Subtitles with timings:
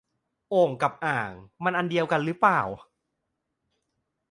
[0.49, 1.31] โอ่ง กับ อ่าง
[1.63, 2.61] มันอันเดียวหันหรือเปล่า